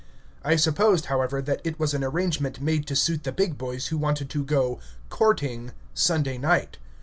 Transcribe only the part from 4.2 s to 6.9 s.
to go "courting" Sunday night.